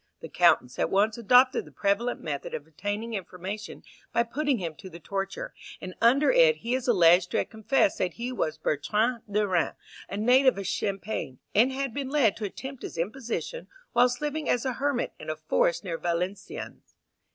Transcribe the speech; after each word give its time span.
The 0.21 0.29
Countess 0.29 0.79
at 0.79 0.89
once 0.89 1.15
adopted 1.19 1.63
the 1.63 1.71
prevalent 1.71 2.21
method 2.21 2.55
of 2.55 2.65
obtaining 2.65 3.13
information 3.13 3.83
by 4.11 4.23
putting 4.23 4.57
him 4.57 4.73
to 4.77 4.89
the 4.89 4.99
torture, 4.99 5.53
and 5.79 5.93
under 6.01 6.31
it 6.31 6.55
he 6.55 6.73
is 6.73 6.87
alleged 6.87 7.29
to 7.29 7.37
have 7.37 7.51
confessed 7.51 7.99
that 7.99 8.13
he 8.13 8.31
was 8.31 8.57
Bertrand 8.57 9.21
de 9.29 9.47
Rans, 9.47 9.75
a 10.09 10.17
native 10.17 10.57
of 10.57 10.65
Champagne, 10.65 11.37
and 11.53 11.71
had 11.71 11.93
been 11.93 12.09
led 12.09 12.35
to 12.37 12.45
attempt 12.45 12.81
his 12.81 12.97
imposition 12.97 13.67
whilst 13.93 14.21
living 14.21 14.49
as 14.49 14.65
a 14.65 14.73
hermit 14.73 15.13
in 15.19 15.29
a 15.29 15.35
forest 15.35 15.83
near 15.83 15.99
Valenciennes. 15.99 16.95